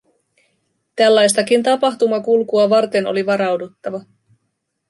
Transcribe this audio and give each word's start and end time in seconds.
Tällaistakin 0.95 1.63
tapahtumakulkua 1.63 2.69
varten 2.69 3.07
oli 3.07 3.25
varauduttava. 3.25 4.01